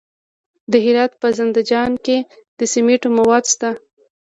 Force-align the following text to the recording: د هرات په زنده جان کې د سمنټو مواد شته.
د 0.71 0.73
هرات 0.85 1.11
په 1.21 1.27
زنده 1.37 1.61
جان 1.69 1.91
کې 2.05 2.17
د 2.59 2.59
سمنټو 2.71 3.09
مواد 3.17 3.43
شته. 3.53 3.69